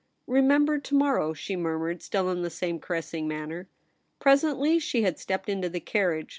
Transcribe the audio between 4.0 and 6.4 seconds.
Presently she had stepped into the carriage.